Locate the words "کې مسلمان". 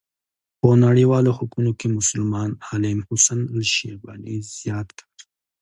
1.79-2.49